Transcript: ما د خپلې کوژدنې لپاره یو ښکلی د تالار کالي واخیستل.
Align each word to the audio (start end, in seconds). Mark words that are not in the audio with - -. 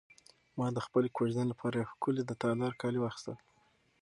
ما 0.57 0.67
د 0.75 0.79
خپلې 0.85 1.09
کوژدنې 1.17 1.49
لپاره 1.51 1.73
یو 1.75 1.91
ښکلی 1.93 2.21
د 2.25 2.31
تالار 2.41 2.73
کالي 2.81 2.99
واخیستل. 3.01 3.35